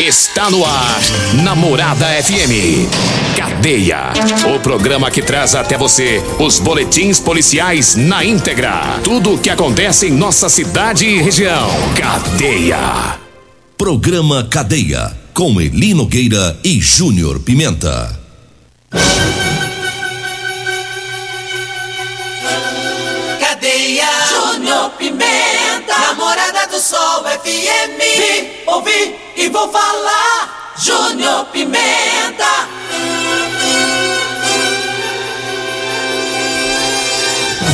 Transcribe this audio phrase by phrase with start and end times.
[0.00, 1.00] Está no ar,
[1.44, 2.88] Namorada FM.
[3.36, 4.12] Cadeia.
[4.54, 9.00] O programa que traz até você os boletins policiais na íntegra.
[9.04, 11.68] Tudo o que acontece em nossa cidade e região.
[11.96, 13.18] Cadeia.
[13.78, 15.16] Programa Cadeia.
[15.32, 18.18] Com Elino Gueira e Júnior Pimenta.
[23.40, 24.08] Cadeia.
[24.28, 25.51] Júnior Pimenta.
[26.22, 27.98] Namorada do Sol FM.
[27.98, 30.72] Vi, ouvi e vou falar.
[30.78, 32.44] Júnior Pimenta.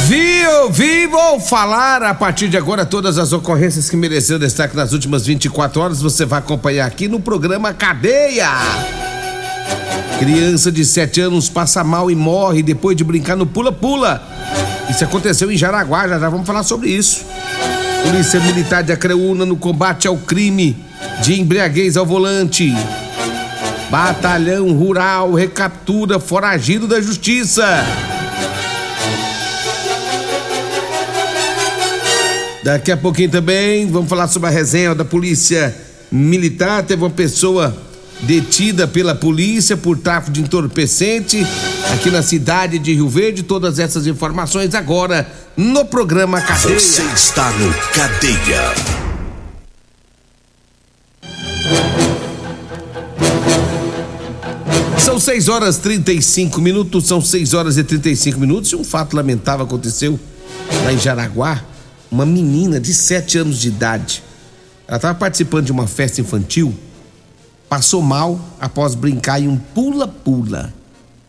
[0.06, 4.92] Vi, ouvi, vou falar a partir de agora todas as ocorrências que mereceram destaque nas
[4.92, 6.00] últimas 24 horas.
[6.00, 8.48] Você vai acompanhar aqui no programa Cadeia.
[10.18, 14.22] Criança de 7 anos passa mal e morre depois de brincar no pula-pula.
[14.88, 17.26] Isso aconteceu em Jaraguá, já, já vamos falar sobre isso.
[18.10, 20.74] Polícia Militar de Acreúna no combate ao crime
[21.22, 22.74] de embriaguez ao volante.
[23.90, 27.66] Batalhão Rural recaptura foragido da justiça.
[32.64, 35.76] Daqui a pouquinho também vamos falar sobre a resenha da Polícia
[36.10, 36.82] Militar.
[36.84, 37.76] Teve uma pessoa
[38.20, 41.46] detida pela polícia por tráfico de entorpecente
[41.92, 43.42] aqui na cidade de Rio Verde.
[43.42, 46.78] Todas essas informações agora no programa Cadeia.
[46.78, 49.08] Você está no Cadeia.
[54.98, 58.72] São 6 horas 35 minutos, são 6 horas e 35 minutos.
[58.72, 60.18] E um fato lamentável aconteceu
[60.84, 61.64] lá em Jaraguá.
[62.10, 64.22] Uma menina de 7 anos de idade.
[64.86, 66.74] Ela estava participando de uma festa infantil,
[67.68, 70.72] passou mal após brincar em um pula-pula.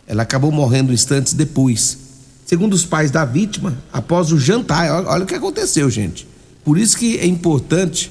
[0.06, 1.98] Ela acabou morrendo instantes depois.
[2.44, 6.26] Segundo os pais da vítima, após o jantar, olha, o que aconteceu, gente.
[6.64, 8.10] Por isso que é importante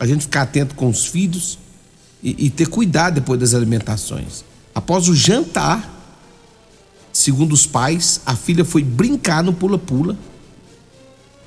[0.00, 1.58] a gente ficar atento com os filhos
[2.22, 4.44] e, e ter cuidado depois das alimentações.
[4.74, 5.90] Após o jantar,
[7.12, 10.16] segundo os pais, a filha foi brincar no pula-pula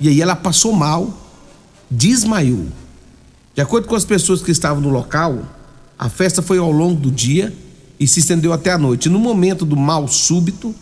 [0.00, 1.12] e aí ela passou mal,
[1.90, 2.66] desmaiou.
[3.54, 5.42] De acordo com as pessoas que estavam no local,
[5.98, 7.52] a festa foi ao longo do dia
[7.98, 9.08] e se estendeu até a noite.
[9.08, 10.72] No momento do mal súbito,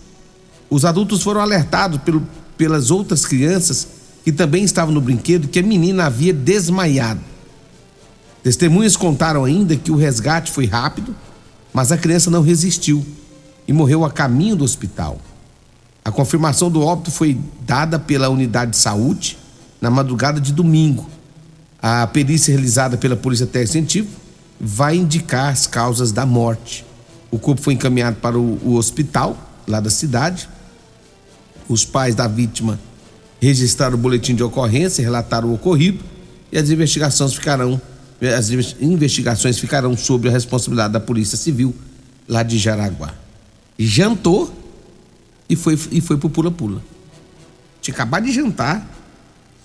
[0.69, 2.23] os adultos foram alertados pelo,
[2.59, 3.89] pelas outras crianças
[4.23, 7.21] que também estavam no brinquedo que a menina havia desmaiado.
[8.43, 11.17] Testemunhas contaram ainda que o resgate foi rápido,
[11.73, 13.05] mas a criança não resistiu
[13.67, 15.19] e morreu a caminho do hospital.
[16.05, 19.39] A confirmação do óbito foi dada pela unidade de saúde
[19.81, 21.09] na madrugada de domingo.
[21.81, 24.26] A perícia realizada pela Polícia Técnica Científica
[24.61, 26.85] vai indicar as causas da morte.
[27.31, 29.37] O corpo foi encaminhado para o, o hospital
[29.67, 30.49] lá da cidade.
[31.69, 32.79] Os pais da vítima
[33.41, 36.03] registraram o boletim de ocorrência, relataram o ocorrido
[36.51, 37.81] e as investigações ficarão
[38.35, 38.49] as
[38.81, 41.75] investigações ficarão sob a responsabilidade da Polícia Civil
[42.27, 43.13] lá de Jaraguá.
[43.79, 44.51] Jantou
[45.51, 46.83] e foi e foi pro pula-pula.
[47.83, 48.91] Tinha acabado de jantar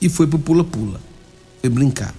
[0.01, 0.99] e foi pro pula-pula.
[1.61, 2.13] Foi brincar.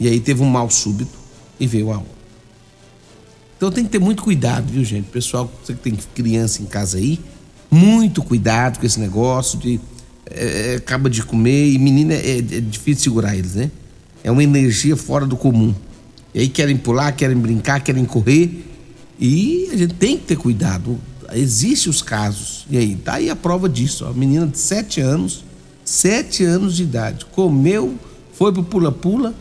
[0.00, 1.19] E aí teve um mal súbito
[1.60, 2.20] e veio a onda.
[3.56, 5.10] Então tem que ter muito cuidado, viu, gente?
[5.10, 7.20] Pessoal, você que tem criança em casa aí,
[7.70, 9.78] muito cuidado com esse negócio de
[10.30, 13.70] é, acaba de comer e menina é, é difícil segurar eles, né?
[14.24, 15.74] É uma energia fora do comum.
[16.34, 18.64] E aí querem pular, querem brincar, querem correr
[19.18, 20.98] e a gente tem que ter cuidado.
[21.32, 22.66] Existem os casos.
[22.70, 24.06] E aí, tá aí a prova disso.
[24.06, 25.44] A menina de 7 anos,
[25.84, 27.94] 7 anos de idade, comeu,
[28.32, 29.34] foi pro pula-pula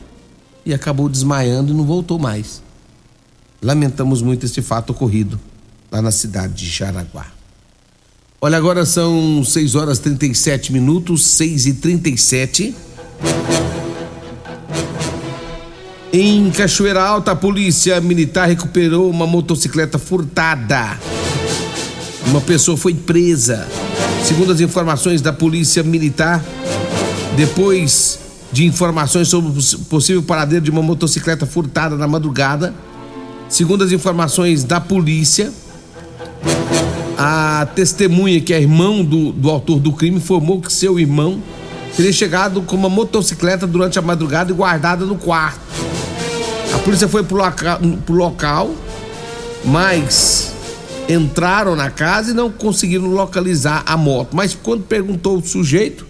[0.65, 2.61] e acabou desmaiando e não voltou mais.
[3.61, 5.39] Lamentamos muito esse fato ocorrido
[5.91, 7.27] lá na cidade de Jaraguá.
[8.41, 12.75] Olha, agora são 6 horas 37 minutos, 6 e 37
[16.11, 20.97] Em Cachoeira Alta, a polícia militar recuperou uma motocicleta furtada.
[22.25, 23.67] Uma pessoa foi presa.
[24.23, 26.43] Segundo as informações da polícia militar,
[27.35, 28.19] depois
[28.51, 32.73] de informações sobre o possível paradeiro de uma motocicleta furtada na madrugada,
[33.49, 35.51] Segundo as informações da polícia,
[37.17, 41.41] a testemunha, que é irmão do, do autor do crime, informou que seu irmão
[41.97, 45.59] teria chegado com uma motocicleta durante a madrugada e guardada no quarto.
[46.75, 48.69] A polícia foi pro local, pro local
[49.65, 50.53] mas
[51.09, 54.35] entraram na casa e não conseguiram localizar a moto.
[54.35, 56.05] Mas quando perguntou o sujeito,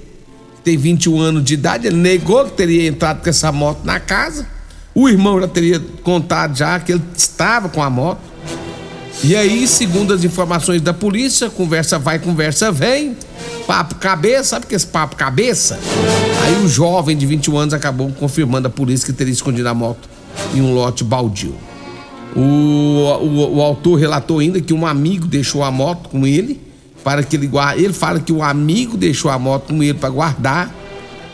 [0.64, 4.48] tem 21 anos de idade, ele negou que teria entrado com essa moto na casa.
[4.94, 8.20] O irmão já teria contado já que ele estava com a moto.
[9.24, 13.18] E aí, segundo as informações da polícia, conversa vai, conversa vem,
[13.68, 15.78] papo cabeça, sabe que esse papo cabeça?
[16.44, 20.10] Aí o jovem de 21 anos acabou confirmando a polícia que teria escondido a moto
[20.54, 21.54] em um lote baldio.
[22.36, 26.62] O, o, o, autor relatou ainda que um amigo deixou a moto com ele
[27.04, 27.84] para que ele guarde.
[27.84, 30.74] Ele fala que o amigo deixou a moto com ele para guardar,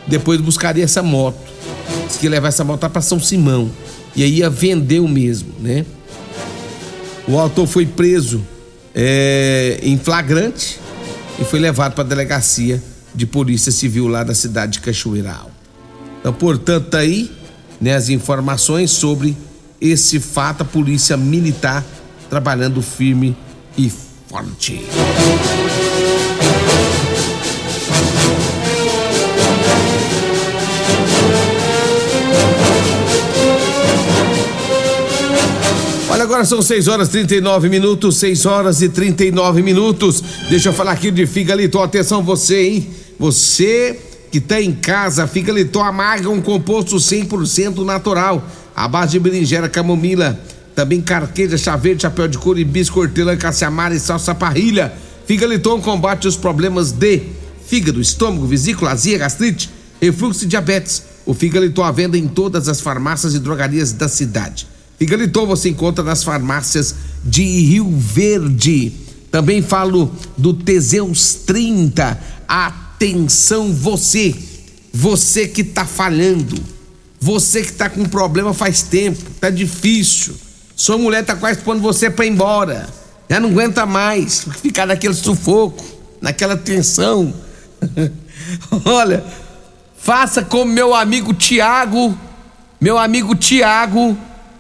[0.07, 1.39] depois buscaria essa moto.
[2.07, 3.71] Diz que ia levar essa moto para São Simão
[4.15, 5.85] e aí ia vender o mesmo, né?
[7.27, 8.45] O autor foi preso
[8.94, 10.79] é, em flagrante
[11.39, 12.81] e foi levado para a delegacia
[13.13, 15.51] de polícia civil lá da cidade de Cachoeiral.
[16.19, 17.31] Então, portanto, tá aí
[17.81, 19.35] né, as informações sobre
[19.81, 21.83] esse fato, a polícia militar
[22.29, 23.35] trabalhando firme
[23.77, 23.91] e
[24.27, 24.81] forte.
[36.10, 40.24] Olha, agora são 6 horas e 39 minutos, 6 horas e 39 minutos.
[40.50, 41.80] Deixa eu falar aqui de Figalito.
[41.80, 42.89] Atenção, você, hein?
[43.19, 44.00] Você
[44.31, 48.44] que tá em casa, Figalito amarga um composto 100% natural
[48.75, 50.38] a base de berinjela, camomila,
[50.75, 54.94] também carqueja, chá verde, chapéu de couro, hibisco, hortelã, caciamara e salsa parrilha.
[55.25, 57.24] Figaliton combate os problemas de
[57.66, 59.69] fígado, estômago, vesícula, azia, gastrite,
[60.01, 61.04] refluxo e diabetes.
[61.25, 64.68] O Figaliton à venda em todas as farmácias e drogarias da cidade.
[65.00, 66.94] Figaliton você encontra nas farmácias
[67.24, 68.92] de Rio Verde.
[69.31, 72.19] Também falo do Teseus 30.
[72.48, 74.36] Atenção você,
[74.94, 76.75] você que está falhando
[77.25, 80.36] você que tá com problema faz tempo, tá difícil.
[80.75, 82.89] Sua mulher tá quase pondo você para embora.
[83.30, 85.83] Já não aguenta mais ficar naquele sufoco,
[86.22, 87.33] naquela tensão.
[88.86, 89.24] Olha,
[89.98, 92.18] faça como meu amigo Tiago,
[92.80, 94.18] meu amigo Tiago,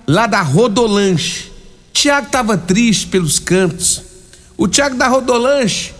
[0.07, 1.51] lá da Rodolanche.
[1.91, 4.01] Tiago tava triste pelos cantos.
[4.57, 5.93] O Tiago da Rodolanche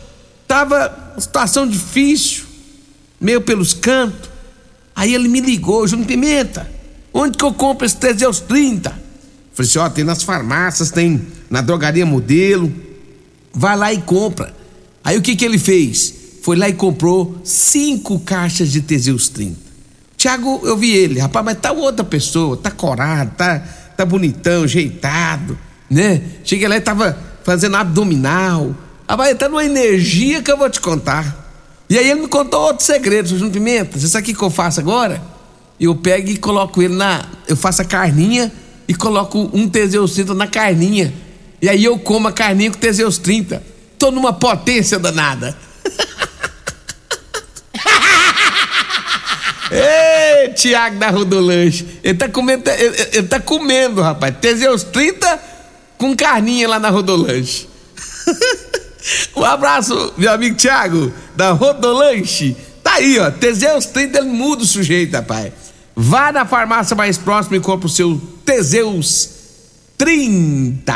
[0.48, 2.46] tava uma situação difícil,
[3.20, 4.30] meio pelos cantos.
[4.96, 6.72] Aí ele me ligou, Júnior Pimenta,
[7.14, 9.05] onde que eu compro esse Teseus 30?
[9.56, 12.72] Falei assim, ó, tem nas farmácias, tem na drogaria modelo.
[13.54, 14.54] Vai lá e compra.
[15.02, 16.13] Aí o que que ele fez?
[16.44, 19.56] Foi lá e comprou cinco caixas de Teseus 30.
[20.18, 23.60] Tiago, eu vi ele, rapaz, mas tá outra pessoa, tá corado, tá,
[23.96, 25.57] tá bonitão, ajeitado,
[25.90, 26.22] né?
[26.44, 28.75] Cheguei lá e tava fazendo abdominal.
[29.07, 31.44] Rapaz, tá numa energia que eu vou te contar.
[31.90, 33.98] E aí ele me contou outro segredo, João Pimenta.
[33.98, 35.22] Você sabe o que, que eu faço agora?
[35.80, 37.25] Eu pego e coloco ele na.
[37.48, 38.52] Eu faço a carninha
[38.88, 41.14] e coloco um Teseus 30 na carninha.
[41.62, 43.64] E aí eu como a carninha com Teseus 30.
[43.98, 45.58] Tô numa potência danada.
[49.72, 52.00] Ei, Tiago da Rodolanche.
[52.04, 54.36] Ele tá comendo, ele, ele tá comendo, rapaz.
[54.40, 55.40] Teseus 30
[55.98, 57.68] com carninha lá na Rodolanche.
[59.36, 62.57] Um abraço, meu amigo Thiago, da Rodolanche.
[62.81, 63.30] Tá aí, ó.
[63.30, 65.52] Teseus 30, ele muda o sujeito, rapaz.
[65.95, 69.30] Vá na farmácia mais próxima e compre o seu Teseus
[69.97, 70.94] 30.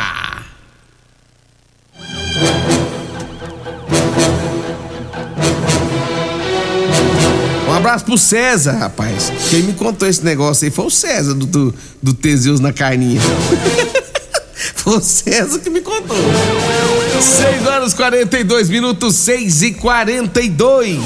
[7.65, 9.31] Um abraço pro César, rapaz.
[9.49, 13.21] Quem me contou esse negócio aí foi o César do, do, do Teseus na carninha.
[14.75, 16.17] foi o César que me contou.
[17.21, 20.99] 6 horas 42 minutos, 6 e 42.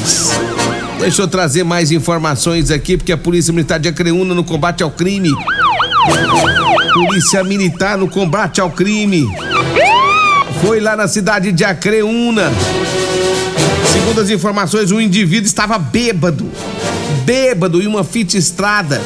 [1.03, 4.89] Deixa eu trazer mais informações aqui, porque a Polícia Militar de Acreúna no combate ao
[4.89, 5.29] crime.
[6.93, 9.27] Polícia Militar no combate ao crime.
[10.61, 12.51] Foi lá na cidade de Acreúna.
[13.91, 16.49] Segundo as informações, o indivíduo estava bêbado.
[17.25, 19.01] Bêbado em uma fita estrada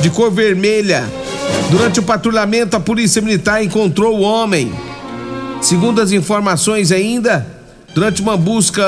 [0.00, 1.04] de cor vermelha.
[1.70, 4.72] Durante o patrulhamento, a Polícia Militar encontrou o homem
[5.62, 7.46] Segundo as informações ainda,
[7.94, 8.82] durante uma busca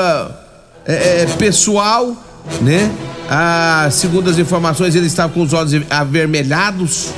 [0.85, 2.24] é, é, pessoal,
[2.61, 2.91] né?
[3.29, 7.09] Ah, segundo as informações, ele estava com os olhos avermelhados,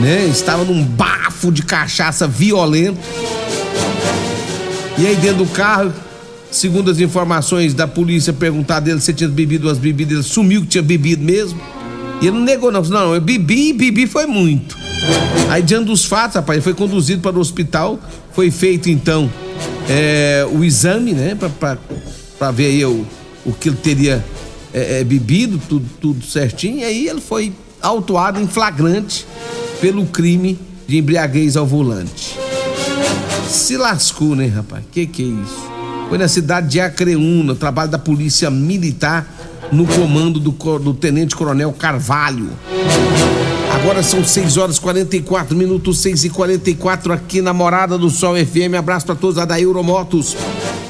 [0.00, 0.26] né?
[0.26, 2.98] Estava num bafo de cachaça violento.
[4.98, 5.92] E aí dentro do carro,
[6.50, 10.68] segundo as informações da polícia, perguntar dele se tinha bebido as bebidas, ele sumiu que
[10.68, 11.60] tinha bebido mesmo.
[12.20, 12.82] E ele não negou, não.
[12.82, 14.76] Não, eu bebi, bebi foi muito.
[15.50, 17.98] Aí, diante dos fatos, rapaz, ele foi conduzido para o hospital,
[18.32, 19.30] foi feito então
[19.88, 21.36] é, o exame, né,
[22.38, 23.06] para ver aí o,
[23.44, 24.24] o que ele teria
[24.74, 29.24] é, é, bebido, tudo, tudo certinho, e aí ele foi autuado em flagrante
[29.80, 32.36] pelo crime de embriaguez ao volante.
[33.48, 34.84] Se lascou, né, rapaz?
[34.90, 35.70] Que que é isso?
[36.08, 39.26] Foi na cidade de Acreúna, trabalho da polícia militar
[39.70, 42.50] no comando do, do tenente coronel Carvalho.
[43.72, 48.74] Agora são 6 horas 44 minutos, 6 e 44 aqui na Morada do Sol FM.
[48.78, 50.36] Abraço para todos lá da Euromotos.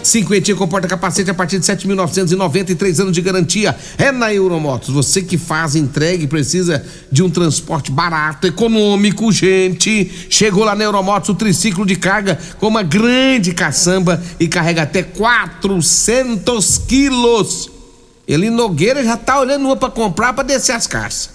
[0.06, 3.76] Cinquentinha comporta capacete a partir de 7.993 anos de garantia.
[3.96, 4.90] É na Euromotos.
[4.90, 10.10] Você que faz entrega e precisa de um transporte barato, econômico, gente.
[10.28, 15.02] Chegou lá na Euromotos o triciclo de carga com uma grande caçamba e carrega até
[15.02, 17.70] 400 quilos.
[18.26, 21.30] Ele Nogueira já tá olhando uma para comprar para descer as caixas.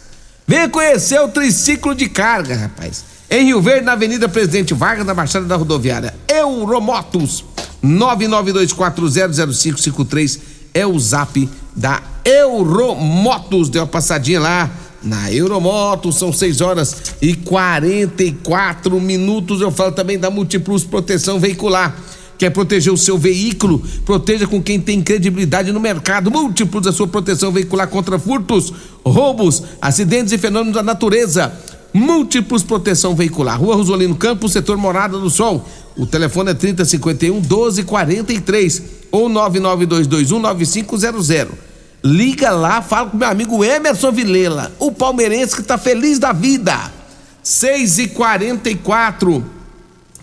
[0.48, 3.06] Venha conhecer o triciclo de carga, rapaz.
[3.30, 6.16] Em Rio Verde, na Avenida Presidente Vargas, na Baixada da Rodoviária.
[6.28, 7.46] Euromotos.
[7.84, 10.40] 992400553
[10.74, 13.70] é o zap da Euromotos.
[13.70, 14.72] Deu uma passadinha lá
[15.02, 19.62] na Euromotos, são 6 horas e 44 minutos.
[19.62, 21.96] Eu falo também da Multiplus Proteção Veicular.
[22.38, 23.84] Quer proteger o seu veículo?
[24.06, 26.32] Proteja com quem tem credibilidade no mercado.
[26.32, 28.72] Múltiplos a sua proteção veicular contra furtos,
[29.06, 31.52] roubos, acidentes e fenômenos da natureza.
[31.94, 33.60] Múltiplos proteção veicular.
[33.60, 35.68] Rua Rosolino Campos, setor Morada do Sol.
[36.00, 41.54] O telefone é 3051 1243 ou 99221 9500.
[42.02, 46.74] Liga lá, fala com meu amigo Emerson Vilela, o palmeirense que está feliz da vida.
[47.44, 49.44] 6 e 44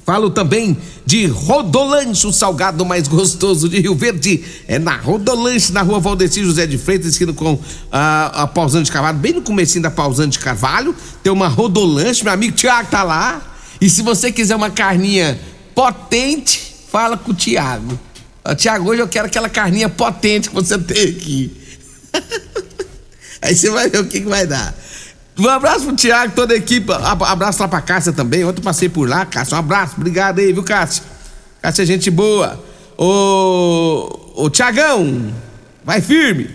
[0.07, 4.43] Falo também de Rodolanche, o salgado mais gostoso de Rio Verde.
[4.69, 7.59] É na Rodolanche, na rua Valdeci José de Freitas, esquina com
[7.91, 10.95] a, a Pausante Carvalho, bem no comecinho da Pausante Carvalho.
[11.25, 13.43] Tem uma Rodolanche, meu amigo Tiago tá lá.
[13.81, 15.41] E se você quiser uma carninha
[15.77, 18.01] potente, fala com o Tiago.
[18.57, 21.55] Tiago, hoje eu quero aquela carninha potente que você tem aqui.
[23.43, 24.75] Aí você vai ver o que, que vai dar.
[25.39, 26.91] Um abraço pro Tiago, toda a equipe.
[26.91, 28.43] Abraço lá pra Cássia também.
[28.43, 29.55] Ontem passei por lá, Cássia.
[29.55, 31.03] Um abraço, obrigado aí, viu, Cássia?
[31.61, 32.65] Cássia é gente boa.
[32.97, 35.31] Ô, ô Tiagão,
[35.85, 36.49] vai firme.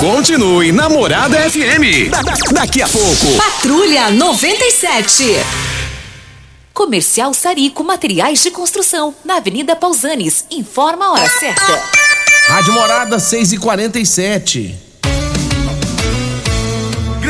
[0.02, 2.10] Continue Namorada FM.
[2.10, 3.38] Da, da, daqui a pouco.
[3.38, 5.24] Patrulha 97.
[6.74, 10.44] Comercial Sarico Materiais de Construção, na Avenida Pausanes.
[10.50, 11.84] Informa a hora certa.
[12.48, 14.91] Rádio Morada 6 e 47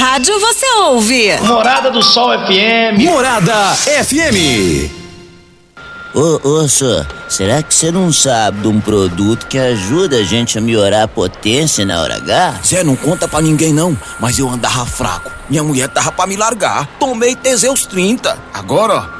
[0.00, 1.36] rádio você ouve?
[1.42, 3.02] Morada do Sol FM.
[3.04, 4.90] Morada FM.
[6.14, 10.56] Ô, ô, senhor, será que você não sabe de um produto que ajuda a gente
[10.56, 12.60] a melhorar a potência na hora H?
[12.64, 15.30] Zé, não conta pra ninguém não, mas eu andava fraco.
[15.50, 16.86] Minha mulher tava pra me largar.
[16.98, 18.38] Tomei Teseus 30.
[18.54, 19.19] Agora, ó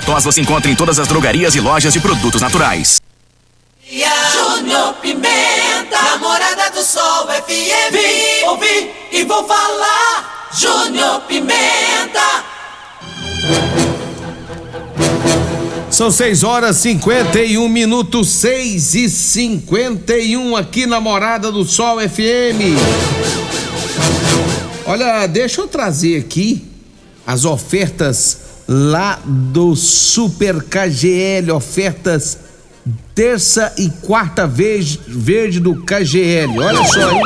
[0.00, 3.00] tos você encontra em todas as drogarias e lojas de produtos naturais.
[4.60, 7.92] Júnior Pimenta, namorada do Sol FM.
[7.92, 10.48] Vim, ouvi e vou falar.
[10.56, 12.44] Júnior Pimenta.
[15.90, 22.78] São 6 horas 51 minutos, 6 e 51 aqui na Morada do Sol FM.
[24.86, 26.64] Olha, deixa eu trazer aqui
[27.26, 32.38] as ofertas lá do Super KGL, ofertas
[33.12, 36.56] terça e quarta vez verde do KGL.
[36.60, 37.20] Olha só, hein?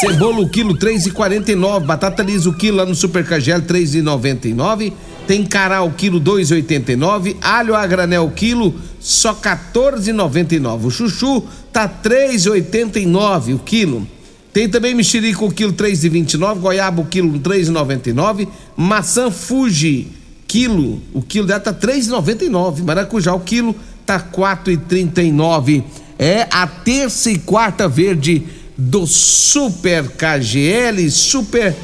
[0.00, 4.94] Cebola o quilo 3,49, batata lisa o quilo lá no Super KGL 3,99,
[5.26, 10.86] tem cará o quilo 2,89, alho a granel o quilo só 14,99.
[10.86, 14.08] O chuchu tá 3,89 o quilo.
[14.54, 20.24] Tem também mexerica o quilo 3,29, goiaba o quilo 3,99, maçã Fuji
[20.56, 22.82] quilo, o quilo dela tá 3,99.
[22.82, 25.84] Maracujá, o quilo tá 4,39.
[26.18, 28.42] É a terça e quarta verde
[28.74, 31.76] do Super KGL, Super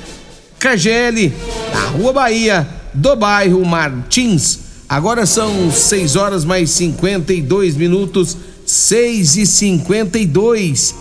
[0.58, 1.34] KGL,
[1.70, 4.60] na Rua Bahia, do bairro Martins.
[4.88, 10.94] Agora são 6 horas mais 52 minutos, 6 e 52.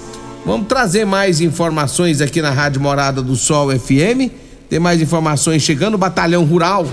[0.45, 4.29] Vamos trazer mais informações aqui na Rádio Morada do Sol FM.
[4.69, 6.86] Tem mais informações chegando, Batalhão Rural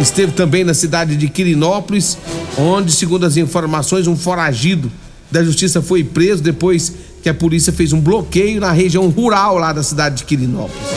[0.00, 2.18] esteve também na cidade de Quirinópolis,
[2.56, 4.90] onde, segundo as informações, um foragido
[5.30, 9.72] da justiça foi preso depois que a polícia fez um bloqueio na região rural lá
[9.72, 10.88] da cidade de Quirinópolis.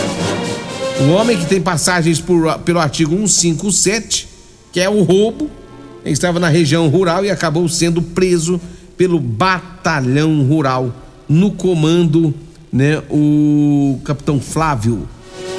[1.01, 4.27] O homem que tem passagens por, pelo artigo 157,
[4.71, 5.49] que é o roubo,
[6.05, 8.61] estava na região rural e acabou sendo preso
[8.97, 10.93] pelo batalhão rural
[11.27, 12.33] no comando,
[12.71, 15.07] né, o capitão Flávio.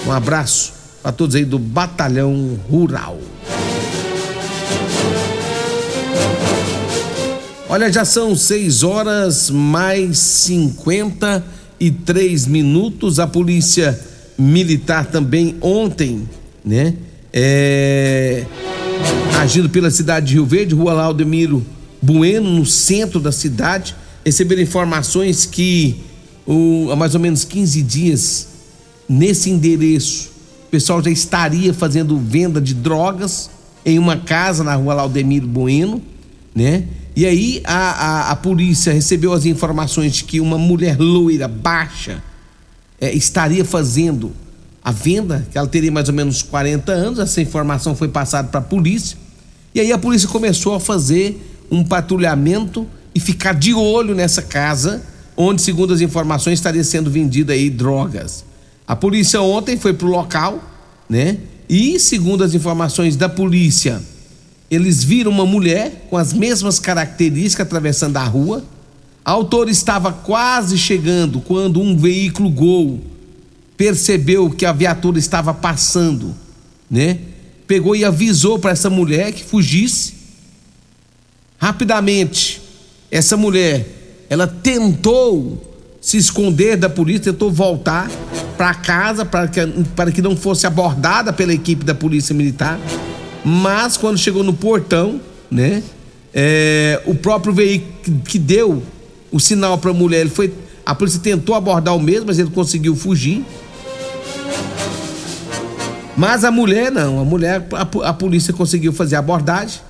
[0.07, 3.19] Um abraço para todos aí do batalhão rural.
[7.73, 13.19] Olha, já são 6 horas mais 53 minutos.
[13.19, 13.99] A polícia
[14.39, 16.29] militar também ontem,
[16.63, 16.93] né?
[17.33, 18.45] É,
[19.41, 21.65] agindo pela cidade de Rio Verde, Rua Laudemiro
[22.03, 25.97] Bueno, no centro da cidade, receberam informações que
[26.47, 28.49] o, há mais ou menos 15 dias,
[29.09, 30.31] nesse endereço,
[30.67, 33.49] o pessoal já estaria fazendo venda de drogas
[33.83, 36.12] em uma casa na rua Laudemiro Bueno,
[36.55, 36.85] né?
[37.15, 42.23] E aí a, a, a polícia recebeu as informações de que uma mulher loira, baixa,
[43.01, 44.33] é, estaria fazendo
[44.83, 47.19] a venda, que ela teria mais ou menos 40 anos.
[47.19, 49.17] Essa informação foi passada para a polícia.
[49.75, 55.03] E aí a polícia começou a fazer um patrulhamento e ficar de olho nessa casa,
[55.37, 58.45] onde, segundo as informações, estaria sendo vendida aí drogas.
[58.87, 60.63] A polícia ontem foi pro local,
[61.09, 61.39] né?
[61.69, 64.03] E segundo as informações da polícia,
[64.75, 68.65] eles viram uma mulher com as mesmas características atravessando a rua.
[69.23, 72.99] A autor estava quase chegando quando um veículo Gol
[73.77, 76.35] percebeu que a viatura estava passando,
[76.91, 77.19] né?
[77.67, 80.15] Pegou e avisou para essa mulher que fugisse.
[81.59, 82.63] Rapidamente,
[83.11, 88.11] essa mulher, ela tentou se esconder da polícia, tentou voltar
[88.57, 89.61] para casa para que,
[89.95, 92.81] para que não fosse abordada pela equipe da polícia militar.
[93.45, 95.83] Mas quando chegou no portão, né?
[96.35, 98.83] É, o próprio veículo que deu
[99.31, 100.53] o sinal para a mulher, ele foi,
[100.85, 103.45] a polícia tentou abordar o mesmo, mas ele conseguiu fugir.
[106.17, 109.81] Mas a mulher não, a mulher, a, a polícia conseguiu fazer a abordagem.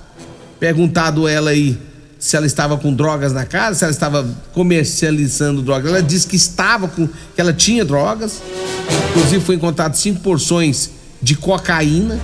[0.59, 1.77] Perguntado ela aí
[2.17, 5.91] se ela estava com drogas na casa, se ela estava comercializando drogas.
[5.91, 8.41] Ela disse que estava com, que ela tinha drogas.
[9.09, 10.89] Inclusive foi encontrado cinco porções
[11.21, 12.17] de cocaína.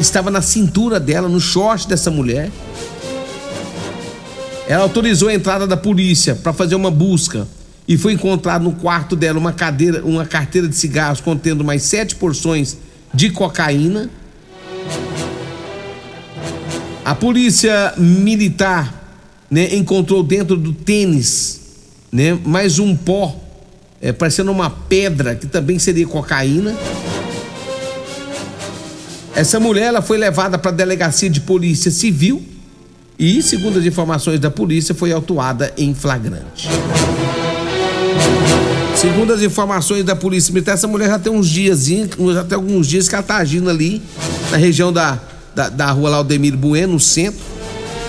[0.00, 2.50] Estava na cintura dela, no short dessa mulher.
[4.66, 7.46] Ela autorizou a entrada da polícia para fazer uma busca
[7.86, 12.14] e foi encontrado no quarto dela uma cadeira, uma carteira de cigarros contendo mais sete
[12.14, 12.76] porções
[13.12, 14.08] de cocaína.
[17.04, 19.02] A polícia militar
[19.50, 21.60] né, encontrou dentro do tênis
[22.12, 23.40] né, mais um pó,
[24.00, 26.76] é, parecendo uma pedra, que também seria cocaína.
[29.34, 32.42] Essa mulher ela foi levada para a delegacia de polícia civil
[33.18, 36.68] e, segundo as informações da polícia, foi autuada em flagrante.
[38.96, 42.86] Segundo as informações da polícia militar, essa mulher já tem uns dias, já tem alguns
[42.86, 44.02] dias que ela está agindo ali
[44.50, 45.18] na região da,
[45.54, 47.40] da, da rua Laudemir Bueno, no centro.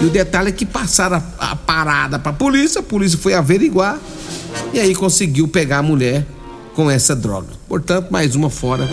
[0.02, 3.34] E o detalhe é que passaram a, a parada para a polícia, a polícia foi
[3.34, 3.98] averiguar
[4.74, 6.26] e aí conseguiu pegar a mulher
[6.76, 7.50] com essa droga.
[7.68, 8.90] Portanto, mais uma fora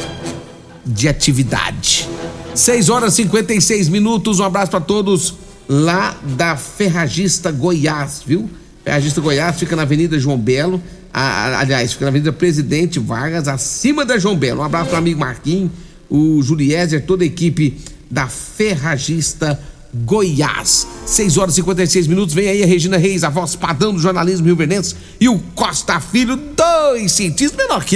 [0.86, 2.08] de atividade.
[2.54, 4.40] 6 horas e 56 minutos.
[4.40, 5.34] Um abraço para todos
[5.68, 8.50] lá da Ferragista Goiás, viu?
[8.84, 10.82] Ferragista Goiás fica na Avenida João Belo,
[11.12, 14.60] a, a, aliás, fica na Avenida Presidente Vargas, acima da João Belo.
[14.60, 15.70] Um abraço para o amigo Marquinhos,
[16.08, 17.78] o Juliezer, toda a equipe
[18.10, 19.60] da Ferragista
[19.94, 20.86] Goiás.
[21.06, 22.34] 6 horas e 56 minutos.
[22.34, 24.56] Vem aí a Regina Reis, a voz padrão do jornalismo rio
[25.20, 27.88] e o Costa Filho, dois cientistas menor que